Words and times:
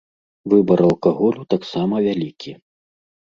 Выбар 0.51 0.79
алкаголю 0.85 1.45
таксама 1.55 1.95
вялікі. 2.09 2.51